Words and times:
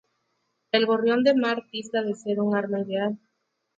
El 0.71 0.87
Gorrión 0.87 1.23
de 1.23 1.35
mar 1.35 1.67
dista 1.71 2.01
de 2.01 2.15
ser 2.15 2.39
un 2.39 2.55
arma 2.57 2.79
ideal. 2.81 3.19